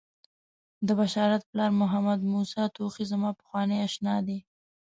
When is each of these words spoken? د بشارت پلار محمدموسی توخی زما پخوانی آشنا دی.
د 0.87 0.89
بشارت 0.99 1.41
پلار 1.49 1.71
محمدموسی 1.81 2.63
توخی 2.75 3.03
زما 3.11 3.29
پخوانی 3.39 3.77
آشنا 3.87 4.15
دی. 4.27 4.37